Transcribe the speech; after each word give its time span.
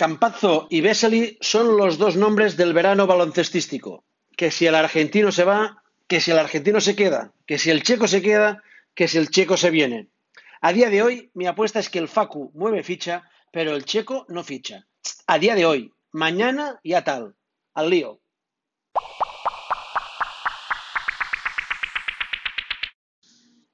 Campazzo 0.00 0.66
y 0.70 0.80
Vesely 0.80 1.36
son 1.42 1.76
los 1.76 1.98
dos 1.98 2.16
nombres 2.16 2.56
del 2.56 2.72
verano 2.72 3.06
baloncestístico. 3.06 4.06
Que 4.34 4.50
si 4.50 4.64
el 4.64 4.74
argentino 4.74 5.30
se 5.30 5.44
va, 5.44 5.82
que 6.08 6.20
si 6.22 6.30
el 6.30 6.38
argentino 6.38 6.80
se 6.80 6.96
queda, 6.96 7.34
que 7.46 7.58
si 7.58 7.68
el 7.68 7.82
checo 7.82 8.08
se 8.08 8.22
queda, 8.22 8.62
que 8.94 9.08
si 9.08 9.18
el 9.18 9.28
checo 9.28 9.58
se 9.58 9.68
viene. 9.68 10.08
A 10.62 10.72
día 10.72 10.88
de 10.88 11.02
hoy, 11.02 11.30
mi 11.34 11.46
apuesta 11.46 11.80
es 11.80 11.90
que 11.90 11.98
el 11.98 12.08
Facu 12.08 12.50
mueve 12.54 12.82
ficha, 12.82 13.30
pero 13.52 13.76
el 13.76 13.84
checo 13.84 14.24
no 14.30 14.42
ficha. 14.42 14.86
A 15.26 15.38
día 15.38 15.54
de 15.54 15.66
hoy, 15.66 15.92
mañana 16.12 16.80
ya 16.82 17.04
tal. 17.04 17.36
Al 17.74 17.90
lío. 17.90 18.22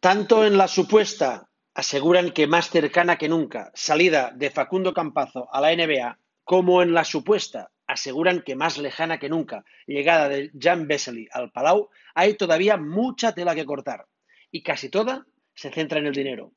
Tanto 0.00 0.45
en 0.45 0.58
la 0.58 0.66
supuesta 0.66 1.48
aseguran 1.77 2.30
que 2.30 2.46
más 2.46 2.70
cercana 2.70 3.18
que 3.18 3.29
nunca 3.29 3.70
salida 3.74 4.32
de 4.34 4.48
Facundo 4.48 4.95
Campazo 4.95 5.54
a 5.54 5.61
la 5.61 5.77
NBA, 5.77 6.18
como 6.42 6.80
en 6.80 6.95
la 6.95 7.04
supuesta 7.04 7.70
aseguran 7.87 8.41
que 8.41 8.56
más 8.56 8.78
lejana 8.78 9.18
que 9.18 9.28
nunca 9.28 9.62
llegada 9.87 10.30
de 10.30 10.51
Jan 10.59 10.88
Vesely 10.88 11.28
al 11.30 11.52
Palau, 11.52 11.91
hay 12.15 12.32
todavía 12.32 12.78
mucha 12.78 13.34
tela 13.34 13.54
que 13.54 13.66
cortar 13.66 14.06
y 14.51 14.62
casi 14.62 14.88
toda 14.88 15.27
se 15.54 15.70
centra 15.70 15.98
en 15.98 16.06
el 16.06 16.15
dinero. 16.15 16.54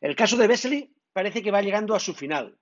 El 0.00 0.14
caso 0.14 0.36
de 0.36 0.46
Vesely 0.46 0.94
parece 1.12 1.42
que 1.42 1.50
va 1.50 1.60
llegando 1.60 1.96
a 1.96 2.00
su 2.00 2.14
final. 2.14 2.56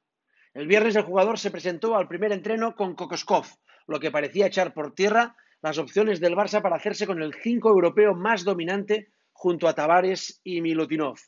El 0.54 0.66
viernes 0.66 0.96
el 0.96 1.02
jugador 1.02 1.38
se 1.38 1.50
presentó 1.50 1.94
al 1.94 2.08
primer 2.08 2.32
entreno 2.32 2.74
con 2.74 2.94
Kokoskov, 2.94 3.44
lo 3.86 4.00
que 4.00 4.10
parecía 4.10 4.46
echar 4.46 4.72
por 4.72 4.94
tierra 4.94 5.36
las 5.60 5.76
opciones 5.76 6.20
del 6.20 6.36
Barça 6.36 6.62
para 6.62 6.76
hacerse 6.76 7.06
con 7.06 7.20
el 7.20 7.34
5 7.34 7.68
europeo 7.68 8.14
más 8.14 8.44
dominante 8.44 9.12
junto 9.32 9.68
a 9.68 9.74
Tavares 9.74 10.40
y 10.42 10.62
Milutinov 10.62 11.18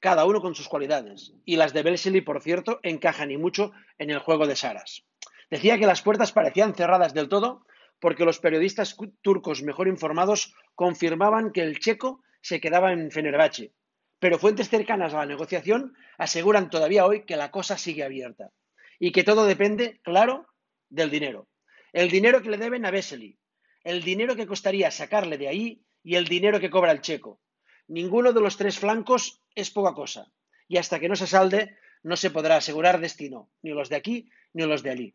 cada 0.00 0.24
uno 0.24 0.40
con 0.40 0.54
sus 0.54 0.68
cualidades. 0.68 1.34
Y 1.44 1.56
las 1.56 1.72
de 1.72 1.82
Vesely, 1.82 2.20
por 2.20 2.42
cierto, 2.42 2.80
encajan 2.82 3.30
y 3.30 3.36
mucho 3.36 3.72
en 3.98 4.10
el 4.10 4.18
juego 4.18 4.46
de 4.46 4.56
Saras. 4.56 5.04
Decía 5.50 5.78
que 5.78 5.86
las 5.86 6.02
puertas 6.02 6.32
parecían 6.32 6.74
cerradas 6.74 7.14
del 7.14 7.28
todo 7.28 7.64
porque 8.00 8.24
los 8.24 8.38
periodistas 8.38 8.96
turcos 9.22 9.62
mejor 9.62 9.88
informados 9.88 10.54
confirmaban 10.74 11.52
que 11.52 11.62
el 11.62 11.80
checo 11.80 12.22
se 12.40 12.60
quedaba 12.60 12.92
en 12.92 13.10
Fenerbahce. 13.10 13.72
Pero 14.20 14.38
fuentes 14.38 14.68
cercanas 14.68 15.14
a 15.14 15.18
la 15.18 15.26
negociación 15.26 15.94
aseguran 16.16 16.70
todavía 16.70 17.06
hoy 17.06 17.24
que 17.24 17.36
la 17.36 17.50
cosa 17.50 17.78
sigue 17.78 18.04
abierta 18.04 18.50
y 18.98 19.12
que 19.12 19.24
todo 19.24 19.46
depende, 19.46 20.00
claro, 20.02 20.46
del 20.88 21.10
dinero. 21.10 21.48
El 21.92 22.10
dinero 22.10 22.42
que 22.42 22.50
le 22.50 22.58
deben 22.58 22.84
a 22.84 22.90
Vesely, 22.90 23.38
el 23.84 24.02
dinero 24.02 24.36
que 24.36 24.46
costaría 24.46 24.90
sacarle 24.90 25.38
de 25.38 25.48
ahí 25.48 25.82
y 26.02 26.16
el 26.16 26.26
dinero 26.26 26.60
que 26.60 26.70
cobra 26.70 26.92
el 26.92 27.00
checo. 27.00 27.40
Ninguno 27.88 28.32
de 28.32 28.40
los 28.40 28.56
tres 28.56 28.78
flancos 28.78 29.42
es 29.54 29.70
poca 29.70 29.94
cosa, 29.94 30.30
y 30.68 30.76
hasta 30.76 31.00
que 31.00 31.08
no 31.08 31.16
se 31.16 31.26
salde 31.26 31.76
no 32.02 32.16
se 32.16 32.30
podrá 32.30 32.56
asegurar 32.56 33.00
destino, 33.00 33.50
ni 33.62 33.70
los 33.70 33.88
de 33.88 33.96
aquí 33.96 34.30
ni 34.52 34.64
los 34.64 34.82
de 34.82 34.90
allí. 34.90 35.14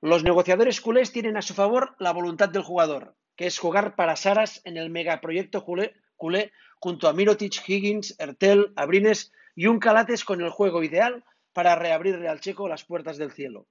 Los 0.00 0.24
negociadores 0.24 0.80
culés 0.80 1.12
tienen 1.12 1.36
a 1.36 1.42
su 1.42 1.54
favor 1.54 1.94
la 1.98 2.12
voluntad 2.12 2.48
del 2.48 2.62
jugador, 2.62 3.16
que 3.36 3.46
es 3.46 3.58
jugar 3.58 3.96
para 3.96 4.16
Saras 4.16 4.60
en 4.64 4.76
el 4.76 4.90
megaproyecto 4.90 5.64
culé, 5.64 6.52
junto 6.78 7.08
a 7.08 7.12
Mirotic, 7.12 7.68
Higgins, 7.68 8.14
Ertel, 8.18 8.72
Abrines 8.76 9.32
y 9.54 9.66
un 9.66 9.78
Calates 9.78 10.24
con 10.24 10.40
el 10.40 10.50
juego 10.50 10.82
ideal 10.82 11.24
para 11.52 11.74
reabrirle 11.74 12.28
al 12.28 12.40
checo 12.40 12.68
las 12.68 12.84
puertas 12.84 13.16
del 13.16 13.32
cielo. 13.32 13.66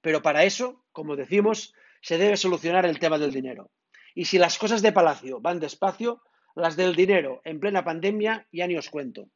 Pero 0.00 0.22
para 0.22 0.44
eso, 0.44 0.84
como 0.92 1.16
decimos, 1.16 1.74
se 2.00 2.18
debe 2.18 2.36
solucionar 2.36 2.86
el 2.86 2.98
tema 2.98 3.18
del 3.18 3.32
dinero. 3.32 3.70
Y 4.14 4.26
si 4.26 4.38
las 4.38 4.58
cosas 4.58 4.82
de 4.82 4.92
Palacio 4.92 5.40
van 5.40 5.60
despacio, 5.60 6.22
las 6.56 6.74
del 6.74 6.96
dinero 6.96 7.42
en 7.44 7.60
plena 7.60 7.84
pandemia 7.84 8.48
ya 8.50 8.66
ni 8.66 8.76
os 8.76 8.90
cuento. 8.90 9.28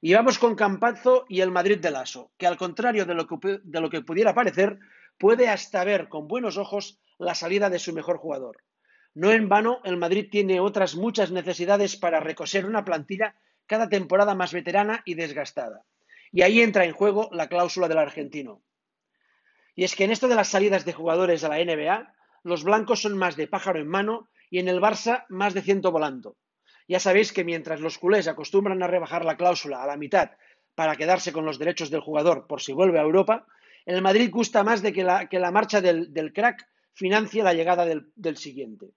Y 0.00 0.12
vamos 0.12 0.38
con 0.38 0.54
Campazzo 0.54 1.24
y 1.26 1.40
el 1.40 1.50
Madrid 1.50 1.78
de 1.78 1.90
Lasso, 1.90 2.30
que 2.36 2.46
al 2.46 2.58
contrario 2.58 3.06
de 3.06 3.14
lo 3.14 3.26
que, 3.26 3.60
de 3.64 3.80
lo 3.80 3.88
que 3.88 4.02
pudiera 4.02 4.34
parecer, 4.34 4.78
puede 5.18 5.48
hasta 5.48 5.82
ver 5.84 6.08
con 6.08 6.28
buenos 6.28 6.58
ojos 6.58 7.00
la 7.18 7.34
salida 7.34 7.70
de 7.70 7.78
su 7.78 7.94
mejor 7.94 8.18
jugador. 8.18 8.58
No 9.14 9.32
en 9.32 9.48
vano, 9.48 9.80
el 9.84 9.96
Madrid 9.96 10.28
tiene 10.30 10.60
otras 10.60 10.96
muchas 10.96 11.30
necesidades 11.30 11.96
para 11.96 12.20
recoser 12.20 12.66
una 12.66 12.84
plantilla 12.84 13.34
cada 13.66 13.88
temporada 13.88 14.34
más 14.34 14.52
veterana 14.52 15.00
y 15.06 15.14
desgastada. 15.14 15.84
Y 16.30 16.42
ahí 16.42 16.60
entra 16.60 16.84
en 16.84 16.92
juego 16.92 17.30
la 17.32 17.48
cláusula 17.48 17.88
del 17.88 17.98
argentino. 17.98 18.60
Y 19.74 19.84
es 19.84 19.96
que 19.96 20.04
en 20.04 20.10
esto 20.10 20.28
de 20.28 20.34
las 20.34 20.48
salidas 20.48 20.84
de 20.84 20.92
jugadores 20.92 21.42
a 21.42 21.48
la 21.48 21.64
NBA, 21.64 22.12
los 22.42 22.64
blancos 22.64 23.00
son 23.00 23.16
más 23.16 23.36
de 23.36 23.46
pájaro 23.46 23.78
en 23.78 23.88
mano 23.88 24.28
y 24.54 24.60
en 24.60 24.68
el 24.68 24.80
Barça 24.80 25.26
más 25.30 25.52
de 25.52 25.62
ciento 25.62 25.90
volando. 25.90 26.36
Ya 26.86 27.00
sabéis 27.00 27.32
que 27.32 27.42
mientras 27.42 27.80
los 27.80 27.98
culés 27.98 28.28
acostumbran 28.28 28.80
a 28.84 28.86
rebajar 28.86 29.24
la 29.24 29.36
cláusula 29.36 29.82
a 29.82 29.86
la 29.88 29.96
mitad 29.96 30.30
para 30.76 30.94
quedarse 30.94 31.32
con 31.32 31.44
los 31.44 31.58
derechos 31.58 31.90
del 31.90 32.02
jugador 32.06 32.46
por 32.46 32.62
si 32.62 32.72
vuelve 32.72 33.00
a 33.00 33.02
Europa, 33.02 33.48
el 33.84 34.00
Madrid 34.00 34.30
gusta 34.30 34.62
más 34.62 34.80
de 34.80 34.92
que 34.92 35.02
la, 35.02 35.28
que 35.28 35.40
la 35.40 35.50
marcha 35.50 35.80
del, 35.80 36.32
crack 36.32 36.68
financie 36.92 37.42
la 37.42 37.52
llegada 37.52 37.84
del, 37.84 38.36
siguiente. 38.36 38.92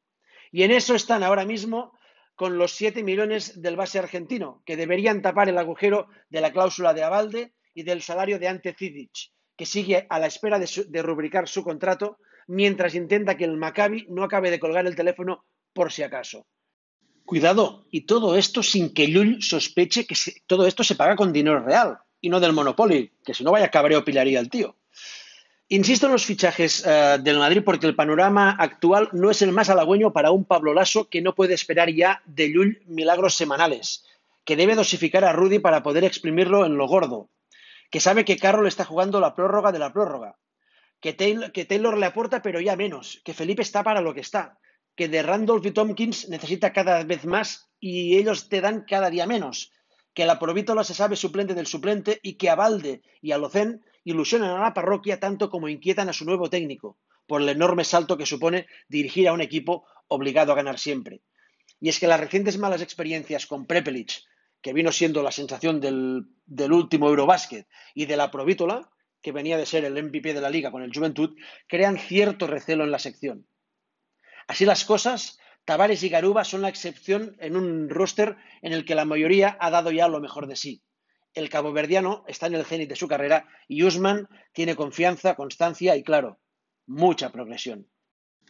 Y 0.52 0.62
en 0.62 0.70
eso 0.70 0.94
están 0.94 1.24
ahora 1.24 1.44
mismo 1.44 1.98
con 2.36 2.60
los 2.60 2.74
7 2.74 3.02
millones 3.02 3.60
del 3.60 3.78
base 3.78 3.98
argentino, 3.98 4.62
que 4.64 4.78
deberían 4.78 5.24
tapar 5.24 5.50
el 5.50 5.58
agujero 5.58 6.08
de 6.30 6.42
la 6.42 6.54
cláusula 6.54 6.94
de 6.94 7.02
Avalde 7.02 7.56
y 7.74 7.82
del 7.82 8.04
salario 8.04 8.38
de 8.38 8.48
Ante 8.48 8.76
Cidic, 8.76 9.32
que 9.56 9.66
sigue 9.66 10.06
a 10.08 10.20
la 10.20 10.28
espera 10.28 10.60
de, 10.60 11.02
rubricar 11.02 11.48
su 11.48 11.64
contrato 11.64 12.20
mientras 12.48 12.96
intenta 12.96 13.38
que 13.38 13.44
el 13.44 13.58
Maccabi 13.58 14.08
no 14.10 14.24
acabe 14.24 14.50
de 14.50 14.60
colgar 14.60 14.88
el 14.88 14.96
teléfono 14.96 15.46
por 15.74 15.92
si 15.92 16.04
acaso. 16.04 16.46
Cuidado, 17.26 17.86
y 17.92 18.02
todo 18.02 18.38
esto 18.38 18.64
sin 18.64 18.94
que 18.94 19.08
Llull 19.08 19.44
sospeche 19.44 20.06
que 20.06 20.16
todo 20.48 20.66
esto 20.66 20.84
se 20.84 20.96
paga 20.96 21.16
con 21.16 21.34
dinero 21.34 21.60
real 21.60 21.98
y 22.22 22.30
no 22.30 22.40
del 22.40 22.54
Monopoly, 22.54 23.12
que 23.24 23.34
si 23.34 23.44
no 23.44 23.52
vaya 23.52 23.70
cabreo 23.70 24.06
pilaría 24.06 24.40
el 24.40 24.50
tío. 24.50 24.78
Insisto 25.70 26.06
en 26.06 26.14
los 26.14 26.26
fichajes 26.26 26.86
uh, 26.86 27.22
del 27.22 27.40
Madrid 27.40 27.62
porque 27.66 27.88
el 27.88 27.96
panorama 27.96 28.56
actual 28.58 29.10
no 29.12 29.30
es 29.30 29.42
el 29.42 29.52
más 29.52 29.70
halagüeño 29.70 30.14
para 30.14 30.32
un 30.32 30.46
Pablo 30.46 30.74
Lasso 30.74 31.10
que 31.10 31.22
no 31.22 31.36
puede 31.36 31.54
esperar 31.54 31.90
ya 31.92 32.22
de 32.26 32.48
Llull 32.50 32.82
milagros 32.86 33.36
semanales, 33.36 34.06
que 34.46 34.56
debe 34.56 34.76
dosificar 34.76 35.26
a 35.26 35.34
Rudy 35.34 35.60
para 35.60 35.84
poder 35.84 36.06
exprimirlo 36.06 36.66
en 36.66 36.78
lo 36.78 36.88
gordo, 36.88 37.30
que 37.92 38.00
sabe 38.00 38.24
que 38.24 38.38
Carroll 38.38 38.68
está 38.68 38.86
jugando 38.86 39.20
la 39.20 39.36
prórroga 39.36 39.74
de 39.74 39.80
la 39.80 39.92
prórroga, 39.92 40.38
que 41.02 41.14
Taylor, 41.14 41.98
le 41.98 42.06
aporta 42.06 42.42
pero 42.42 42.60
ya 42.60 42.76
menos, 42.76 43.22
que 43.24 43.34
Felipe 43.34 43.62
está 43.62 43.84
para 43.84 44.02
lo 44.02 44.14
que 44.14 44.22
está, 44.22 44.60
que 44.96 45.08
de 45.08 45.22
Randolph 45.22 45.66
y 45.66 45.72
Tompkins 45.72 46.30
necesita 46.30 46.74
cada 46.74 47.04
vez 47.04 47.26
más 47.26 47.70
y 47.80 48.18
ellos 48.18 48.50
te 48.50 48.62
dan 48.62 48.84
cada 48.88 49.10
día 49.10 49.28
menos, 49.28 49.72
que 50.14 50.26
la 50.26 50.40
Provítola 50.40 50.84
se 50.84 50.96
sabe 50.96 51.16
suplente 51.16 51.54
del 51.54 51.68
suplente 51.68 52.20
y 52.24 52.34
que 52.34 52.50
a 52.50 52.56
Valde 52.56 53.04
y 53.22 53.32
a 53.32 53.38
Locén 53.38 53.84
ilusionan 54.04 54.50
a 54.50 54.62
la 54.62 54.74
parroquia 54.74 55.20
tanto 55.20 55.50
como 55.50 55.70
inquietan 55.70 56.10
a 56.10 56.14
su 56.14 56.26
nuevo 56.26 56.50
técnico, 56.50 56.98
por 57.28 57.42
el 57.42 57.50
enorme 57.50 57.84
salto 57.84 58.18
que 58.18 58.26
supone 58.26 58.66
dirigir 58.88 59.28
a 59.28 59.34
un 59.34 59.42
equipo 59.42 59.86
obligado 60.08 60.52
a 60.52 60.56
ganar 60.56 60.80
siempre. 60.80 61.22
Y 61.80 61.90
es 61.90 62.00
que 62.00 62.08
las 62.08 62.20
recientes 62.20 62.58
malas 62.58 62.82
experiencias 62.82 63.46
con 63.46 63.68
Prepelic, 63.68 64.24
que 64.62 64.74
vino 64.74 64.92
siendo 64.92 65.22
la 65.22 65.32
sensación 65.32 65.80
del, 65.80 66.26
del 66.46 66.72
último 66.72 67.10
Eurobásquet, 67.10 67.68
y 67.94 68.06
de 68.06 68.18
la 68.18 68.32
Provítola, 68.32 68.90
que 69.22 69.32
venía 69.32 69.58
de 69.58 69.66
ser 69.66 69.86
el 69.86 70.02
MVP 70.02 70.34
de 70.34 70.42
la 70.42 70.50
liga 70.50 70.72
con 70.72 70.84
el 70.84 70.94
Juventud, 70.94 71.36
crean 71.68 71.98
cierto 71.98 72.48
recelo 72.48 72.84
en 72.84 72.92
la 72.92 73.00
sección. 73.00 73.48
Así 74.48 74.66
las 74.66 74.86
cosas, 74.86 75.40
Tavares 75.66 76.04
y 76.04 76.10
Garuba 76.10 76.44
son 76.44 76.62
la 76.62 76.70
excepción 76.70 77.36
en 77.40 77.56
un 77.58 77.90
roster 77.90 78.38
en 78.62 78.74
el 78.74 78.86
que 78.86 78.96
la 78.96 79.06
mayoría 79.06 79.58
ha 79.60 79.70
dado 79.70 79.92
ya 79.92 80.08
lo 80.08 80.22
mejor 80.22 80.48
de 80.48 80.56
sí. 80.56 80.84
El 81.34 81.50
caboverdiano 81.50 82.24
está 82.28 82.48
en 82.48 82.56
el 82.56 82.66
cenit 82.66 82.90
de 82.90 82.96
su 82.96 83.08
carrera 83.08 83.48
y 83.68 83.84
Usman 83.84 84.30
tiene 84.54 84.76
confianza, 84.76 85.36
constancia 85.36 85.96
y, 85.96 86.04
claro, 86.04 86.40
mucha 86.86 87.32
progresión. 87.32 87.88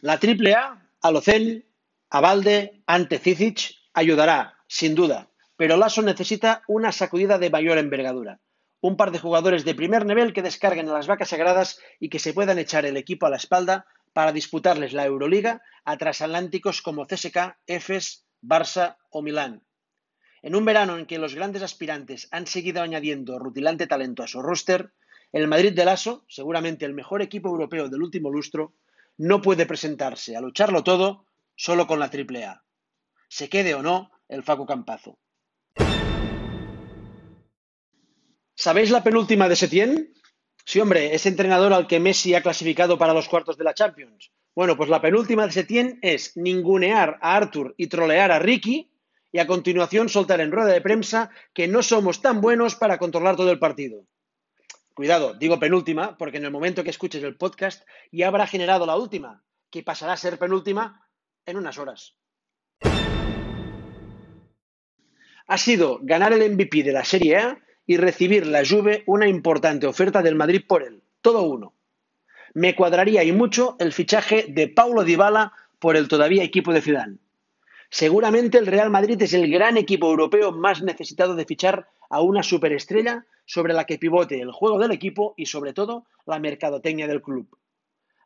La 0.00 0.18
triple 0.18 0.54
A, 0.54 0.90
Alocen, 1.02 1.66
Avalde, 2.08 2.82
ante 2.86 3.18
Cicic, 3.18 3.74
ayudará, 3.92 4.56
sin 4.68 4.94
duda, 4.94 5.30
pero 5.56 5.76
Lasso 5.76 6.02
necesita 6.02 6.62
una 6.68 6.92
sacudida 6.92 7.38
de 7.38 7.50
mayor 7.50 7.78
envergadura 7.78 8.40
un 8.80 8.96
par 8.96 9.10
de 9.10 9.18
jugadores 9.18 9.64
de 9.64 9.74
primer 9.74 10.06
nivel 10.06 10.32
que 10.32 10.42
descarguen 10.42 10.88
a 10.88 10.92
las 10.92 11.06
vacas 11.06 11.30
sagradas 11.30 11.80
y 11.98 12.08
que 12.08 12.18
se 12.18 12.32
puedan 12.32 12.58
echar 12.58 12.86
el 12.86 12.96
equipo 12.96 13.26
a 13.26 13.30
la 13.30 13.36
espalda 13.36 13.86
para 14.12 14.32
disputarles 14.32 14.92
la 14.92 15.04
Euroliga 15.04 15.62
a 15.84 15.96
transatlánticos 15.96 16.82
como 16.82 17.06
CSK, 17.06 17.56
EFES, 17.66 18.26
Barça 18.42 18.96
o 19.10 19.22
Milán. 19.22 19.62
En 20.42 20.54
un 20.54 20.64
verano 20.64 20.96
en 20.96 21.06
que 21.06 21.18
los 21.18 21.34
grandes 21.34 21.62
aspirantes 21.62 22.28
han 22.30 22.46
seguido 22.46 22.82
añadiendo 22.82 23.38
rutilante 23.38 23.86
talento 23.86 24.22
a 24.22 24.28
su 24.28 24.40
roster, 24.40 24.92
el 25.32 25.48
Madrid 25.48 25.72
de 25.72 25.84
Lasso, 25.84 26.24
seguramente 26.28 26.84
el 26.86 26.94
mejor 26.94 27.22
equipo 27.22 27.48
europeo 27.48 27.88
del 27.88 28.02
último 28.02 28.30
lustro, 28.30 28.74
no 29.16 29.42
puede 29.42 29.66
presentarse 29.66 30.36
a 30.36 30.40
lucharlo 30.40 30.84
todo 30.84 31.26
solo 31.56 31.86
con 31.86 31.98
la 31.98 32.08
triple 32.08 32.44
A. 32.44 32.62
Se 33.28 33.48
quede 33.48 33.74
o 33.74 33.82
no 33.82 34.12
el 34.28 34.44
Facu 34.44 34.64
Campazo. 34.64 35.18
¿Sabéis 38.60 38.90
la 38.90 39.04
penúltima 39.04 39.48
de 39.48 39.54
Setién? 39.54 40.12
Sí, 40.64 40.80
hombre, 40.80 41.14
ese 41.14 41.28
entrenador 41.28 41.72
al 41.72 41.86
que 41.86 42.00
Messi 42.00 42.34
ha 42.34 42.42
clasificado 42.42 42.98
para 42.98 43.14
los 43.14 43.28
cuartos 43.28 43.56
de 43.56 43.62
la 43.62 43.72
Champions. 43.72 44.32
Bueno, 44.52 44.76
pues 44.76 44.90
la 44.90 45.00
penúltima 45.00 45.46
de 45.46 45.52
Setién 45.52 46.00
es 46.02 46.36
ningunear 46.36 47.20
a 47.22 47.36
Arthur 47.36 47.76
y 47.78 47.86
trolear 47.86 48.32
a 48.32 48.40
Ricky 48.40 48.90
y 49.30 49.38
a 49.38 49.46
continuación 49.46 50.08
soltar 50.08 50.40
en 50.40 50.50
rueda 50.50 50.72
de 50.72 50.80
prensa 50.80 51.30
que 51.54 51.68
no 51.68 51.84
somos 51.84 52.20
tan 52.20 52.40
buenos 52.40 52.74
para 52.74 52.98
controlar 52.98 53.36
todo 53.36 53.52
el 53.52 53.60
partido. 53.60 54.06
Cuidado, 54.92 55.34
digo 55.34 55.60
penúltima, 55.60 56.18
porque 56.18 56.38
en 56.38 56.44
el 56.44 56.50
momento 56.50 56.82
que 56.82 56.90
escuches 56.90 57.22
el 57.22 57.36
podcast 57.36 57.86
ya 58.10 58.26
habrá 58.26 58.48
generado 58.48 58.86
la 58.86 58.96
última, 58.96 59.44
que 59.70 59.84
pasará 59.84 60.14
a 60.14 60.16
ser 60.16 60.36
penúltima 60.36 61.08
en 61.46 61.58
unas 61.58 61.78
horas. 61.78 62.16
Ha 65.46 65.58
sido 65.58 66.00
ganar 66.02 66.32
el 66.32 66.52
MVP 66.54 66.82
de 66.82 66.92
la 66.92 67.04
Serie 67.04 67.36
A 67.36 67.64
y 67.88 67.96
recibir 67.96 68.46
la 68.46 68.62
Juve 68.66 69.02
una 69.06 69.26
importante 69.26 69.86
oferta 69.86 70.20
del 70.20 70.34
Madrid 70.34 70.62
por 70.68 70.82
él, 70.82 71.02
todo 71.22 71.42
uno. 71.42 71.72
Me 72.52 72.76
cuadraría 72.76 73.24
y 73.24 73.32
mucho 73.32 73.76
el 73.80 73.94
fichaje 73.94 74.44
de 74.46 74.68
Paulo 74.68 75.04
Dybala 75.04 75.54
por 75.78 75.96
el 75.96 76.06
todavía 76.06 76.44
equipo 76.44 76.74
de 76.74 76.82
Zidane. 76.82 77.16
Seguramente 77.88 78.58
el 78.58 78.66
Real 78.66 78.90
Madrid 78.90 79.20
es 79.22 79.32
el 79.32 79.50
gran 79.50 79.78
equipo 79.78 80.10
europeo 80.10 80.52
más 80.52 80.82
necesitado 80.82 81.34
de 81.34 81.46
fichar 81.46 81.88
a 82.10 82.20
una 82.20 82.42
superestrella 82.42 83.24
sobre 83.46 83.72
la 83.72 83.86
que 83.86 83.98
pivote 83.98 84.38
el 84.38 84.52
juego 84.52 84.78
del 84.78 84.92
equipo 84.92 85.32
y 85.38 85.46
sobre 85.46 85.72
todo 85.72 86.04
la 86.26 86.38
mercadotecnia 86.38 87.08
del 87.08 87.22
club. 87.22 87.58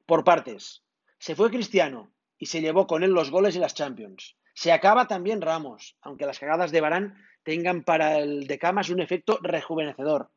Por 0.06 0.24
partes, 0.24 0.82
se 1.20 1.36
fue 1.36 1.50
Cristiano 1.50 2.10
y 2.36 2.46
se 2.46 2.60
llevó 2.60 2.88
con 2.88 3.04
él 3.04 3.12
los 3.12 3.30
goles 3.30 3.54
y 3.54 3.60
las 3.60 3.74
Champions. 3.74 4.34
Se 4.54 4.72
acaba 4.72 5.06
también 5.06 5.40
Ramos, 5.40 5.96
aunque 6.02 6.26
las 6.26 6.40
cagadas 6.40 6.72
de 6.72 6.80
Barán 6.80 7.14
tengan 7.42 7.82
para 7.82 8.18
el 8.18 8.46
de 8.46 8.58
Camas 8.58 8.90
un 8.90 9.00
efecto 9.00 9.38
rejuvenecedor. 9.42 10.30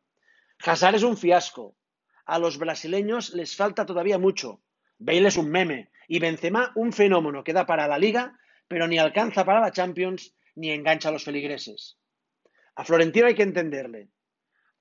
Hazard 0.64 0.96
es 0.96 1.04
un 1.04 1.18
fiasco. 1.18 1.76
A 2.26 2.40
los 2.40 2.58
brasileños 2.58 3.34
les 3.34 3.56
falta 3.56 3.86
todavía 3.86 4.18
mucho. 4.18 4.62
Bale 4.98 5.28
es 5.28 5.38
un 5.38 5.50
meme 5.50 5.92
y 6.08 6.20
Benzema 6.20 6.72
un 6.76 6.94
fenómeno 6.94 7.44
que 7.44 7.54
da 7.54 7.66
para 7.66 7.88
la 7.88 7.98
Liga 7.98 8.40
pero 8.68 8.88
ni 8.88 8.98
alcanza 8.98 9.46
para 9.46 9.62
la 9.62 9.72
Champions 9.72 10.36
ni 10.56 10.72
engancha 10.72 11.10
a 11.10 11.12
los 11.12 11.24
feligreses. 11.24 11.98
A 12.76 12.84
Florentino 12.84 13.28
hay 13.28 13.36
que 13.36 13.44
entenderle. 13.44 14.10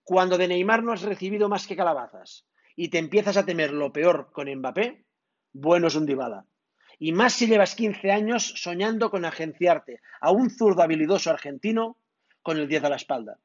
Cuando 0.03 0.39
de 0.39 0.49
Neymar 0.49 0.83
no 0.83 0.93
has 0.93 1.03
recibido 1.03 1.49
más 1.49 1.67
que 1.67 1.77
calabazas 1.77 2.47
y 2.77 2.89
te 2.89 2.99
empiezas 2.99 3.37
a 3.37 3.45
temer 3.45 3.73
lo 3.73 3.93
peor 3.93 4.31
con 4.33 4.53
Mbappé, 4.53 5.05
bueno 5.53 5.89
es 5.89 5.95
un 5.95 6.07
Dybala. 6.07 6.47
Y 6.99 7.13
más 7.13 7.35
si 7.35 7.47
llevas 7.47 7.75
15 7.75 8.11
años 8.11 8.55
soñando 8.57 9.11
con 9.11 9.25
agenciarte 9.25 10.01
a 10.21 10.31
un 10.31 10.51
zurdo 10.51 10.83
habilidoso 10.83 11.31
argentino 11.31 11.99
con 12.45 12.59
el 12.59 12.69
10 12.69 12.85
a 12.85 12.91
la 12.91 12.97
espalda. 12.97 13.41